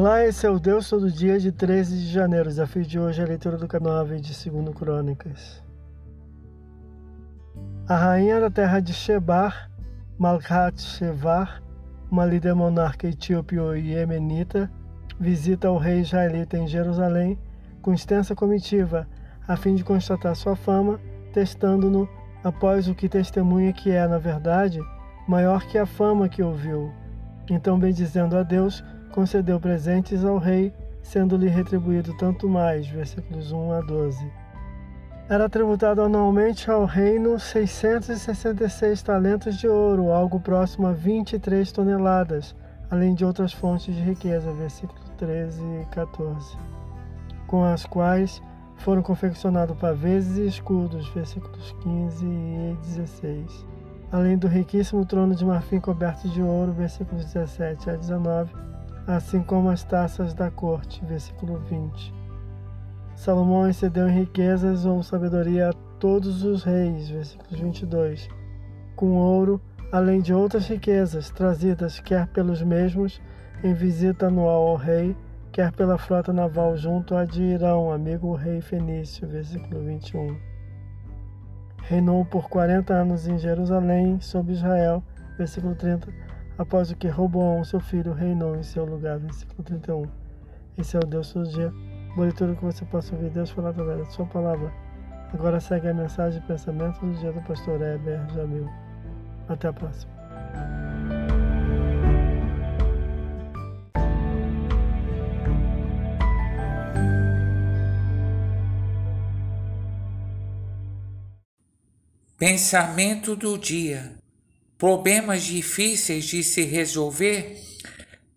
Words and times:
Olá, 0.00 0.24
esse 0.24 0.46
é 0.46 0.50
o 0.50 0.58
Deus 0.58 0.88
Todo 0.88 1.12
Dia 1.12 1.38
de 1.38 1.52
13 1.52 1.94
de 1.94 2.06
janeiro. 2.10 2.46
O 2.46 2.48
desafio 2.48 2.82
de 2.82 2.98
hoje 2.98 3.20
é 3.20 3.24
a 3.24 3.28
leitura 3.28 3.58
do 3.58 3.68
capítulo 3.68 3.96
9 3.96 4.18
de 4.18 4.50
2 4.50 4.74
Crônicas. 4.74 5.62
A 7.86 7.96
rainha 7.96 8.40
da 8.40 8.50
terra 8.50 8.80
de 8.80 8.94
Shebar, 8.94 9.70
Malkat 10.18 10.80
Shevar, 10.80 11.62
uma 12.10 12.24
líder 12.24 12.54
monarca 12.54 13.08
etíope 13.08 13.56
e 13.56 13.92
yemenita, 13.92 14.70
visita 15.18 15.70
o 15.70 15.76
rei 15.76 16.00
israelita 16.00 16.56
em 16.56 16.66
Jerusalém 16.66 17.38
com 17.82 17.92
extensa 17.92 18.34
comitiva, 18.34 19.06
a 19.46 19.54
fim 19.54 19.74
de 19.74 19.84
constatar 19.84 20.34
sua 20.34 20.56
fama, 20.56 20.98
testando-no 21.34 22.08
após 22.42 22.88
o 22.88 22.94
que 22.94 23.06
testemunha 23.06 23.70
que 23.70 23.90
é, 23.90 24.08
na 24.08 24.16
verdade, 24.16 24.80
maior 25.28 25.66
que 25.66 25.76
a 25.76 25.84
fama 25.84 26.26
que 26.26 26.42
ouviu. 26.42 26.90
Então, 27.50 27.78
bendizendo 27.78 28.38
a 28.38 28.42
Deus, 28.42 28.82
concedeu 29.10 29.60
presentes 29.60 30.24
ao 30.24 30.38
rei, 30.38 30.72
sendo-lhe 31.02 31.48
retribuído 31.48 32.16
tanto 32.16 32.48
mais. 32.48 32.86
Versículos 32.86 33.52
1 33.52 33.72
a 33.72 33.80
12. 33.80 34.32
Era 35.28 35.48
tributado 35.48 36.02
anualmente 36.02 36.70
ao 36.70 36.84
reino 36.84 37.38
666 37.38 39.02
talentos 39.02 39.56
de 39.56 39.68
ouro, 39.68 40.10
algo 40.10 40.40
próximo 40.40 40.86
a 40.86 40.92
23 40.92 41.70
toneladas, 41.70 42.54
além 42.90 43.14
de 43.14 43.24
outras 43.24 43.52
fontes 43.52 43.94
de 43.94 44.00
riqueza. 44.00 44.52
Versículos 44.52 45.08
13 45.18 45.62
e 45.62 45.86
14. 45.92 46.56
Com 47.46 47.64
as 47.64 47.84
quais 47.86 48.42
foram 48.76 49.02
confeccionados 49.02 49.76
pavês 49.76 50.38
e 50.38 50.46
escudos. 50.46 51.08
Versículos 51.10 51.72
15 51.82 52.24
e 52.24 52.76
16 52.82 53.80
além 54.12 54.36
do 54.36 54.48
riquíssimo 54.48 55.04
trono 55.04 55.34
de 55.34 55.44
marfim 55.44 55.78
coberto 55.78 56.28
de 56.28 56.42
ouro, 56.42 56.72
versículos 56.72 57.24
17 57.26 57.90
a 57.90 57.96
19, 57.96 58.52
assim 59.16 59.42
como 59.42 59.70
as 59.70 59.82
taças 59.84 60.34
da 60.34 60.50
corte, 60.50 61.04
versículo 61.04 61.58
20. 61.58 62.14
Salomão 63.14 63.68
excedeu 63.68 64.08
em 64.08 64.20
riquezas 64.20 64.86
ou 64.86 65.02
sabedoria 65.02 65.70
a 65.70 65.72
todos 65.98 66.44
os 66.44 66.64
reis, 66.64 67.10
versículos 67.10 67.60
22, 67.60 68.28
com 68.96 69.16
ouro, 69.16 69.60
além 69.92 70.20
de 70.20 70.32
outras 70.32 70.66
riquezas 70.66 71.30
trazidas 71.30 72.00
quer 72.00 72.26
pelos 72.28 72.62
mesmos 72.62 73.20
em 73.62 73.74
visita 73.74 74.28
anual 74.28 74.68
ao 74.68 74.76
rei, 74.76 75.14
quer 75.52 75.72
pela 75.72 75.98
frota 75.98 76.32
naval 76.32 76.76
junto 76.76 77.14
a 77.14 77.24
de 77.24 77.42
Irão, 77.42 77.92
amigo 77.92 78.34
rei 78.34 78.60
fenício, 78.60 79.28
versículo 79.28 79.84
21. 79.84 80.36
Reinou 81.82 82.24
por 82.24 82.48
40 82.48 82.94
anos 82.94 83.26
em 83.26 83.36
Jerusalém, 83.36 84.20
sobre 84.20 84.52
Israel, 84.52 85.02
versículo 85.36 85.74
30, 85.74 86.08
após 86.60 86.90
o 86.90 86.96
que 86.96 87.08
Roboão, 87.08 87.64
seu 87.64 87.80
filho, 87.80 88.12
reinou 88.12 88.54
em 88.54 88.62
seu 88.62 88.84
lugar, 88.84 89.18
versículo 89.18 89.62
31. 89.62 90.04
Esse 90.76 90.94
é 90.94 91.00
o 91.00 91.06
Deus 91.06 91.32
do 91.32 91.42
dia. 91.48 91.72
Boa 92.14 92.26
leitura 92.26 92.54
que 92.54 92.62
você 92.62 92.84
possa 92.84 93.14
ouvir 93.14 93.30
Deus 93.30 93.48
falar 93.48 93.70
através 93.70 93.98
da 94.00 94.04
sua 94.04 94.26
palavra. 94.26 94.70
Agora 95.32 95.58
segue 95.58 95.88
a 95.88 95.94
mensagem 95.94 96.38
e 96.38 96.46
pensamento 96.46 97.00
do 97.00 97.14
dia 97.14 97.32
do 97.32 97.40
pastor 97.42 97.80
Heber 97.80 98.28
Jamil. 98.34 98.68
Até 99.48 99.68
a 99.68 99.72
próxima. 99.72 100.12
Pensamento 112.36 113.34
do 113.34 113.56
dia: 113.56 114.19
problemas 114.80 115.42
difíceis 115.42 116.24
de 116.24 116.42
se 116.42 116.62
resolver 116.62 117.62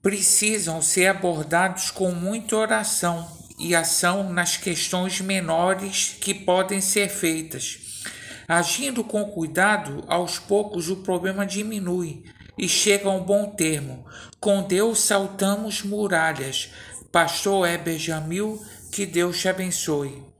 precisam 0.01 0.81
ser 0.81 1.07
abordados 1.07 1.89
com 1.89 2.11
muita 2.11 2.57
oração 2.57 3.25
e 3.57 3.73
ação 3.73 4.29
nas 4.29 4.57
questões 4.57 5.21
menores 5.21 6.17
que 6.19 6.33
podem 6.33 6.81
ser 6.81 7.07
feitas. 7.07 8.03
Agindo 8.45 9.05
com 9.05 9.23
cuidado, 9.23 10.03
aos 10.05 10.37
poucos 10.37 10.89
o 10.89 10.97
problema 10.97 11.45
diminui 11.45 12.25
e 12.57 12.67
chega 12.67 13.07
a 13.07 13.13
um 13.13 13.23
bom 13.23 13.45
termo. 13.51 14.05
Com 14.37 14.63
Deus 14.63 14.99
saltamos 14.99 15.81
muralhas. 15.81 16.71
Pastor 17.09 17.69
Heber 17.69 17.97
Jamil, 17.97 18.61
que 18.91 19.05
Deus 19.05 19.39
te 19.39 19.47
abençoe. 19.47 20.32